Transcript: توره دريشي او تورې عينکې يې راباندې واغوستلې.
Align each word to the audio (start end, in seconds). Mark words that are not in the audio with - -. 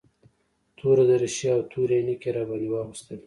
توره 0.77 1.03
دريشي 1.09 1.47
او 1.55 1.61
تورې 1.71 1.95
عينکې 1.99 2.29
يې 2.31 2.33
راباندې 2.35 2.67
واغوستلې. 2.71 3.17